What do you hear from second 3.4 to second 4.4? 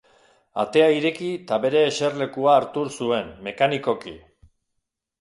mekanikoki.